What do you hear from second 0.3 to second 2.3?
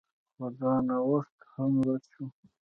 خو دا نوښت هم رد شو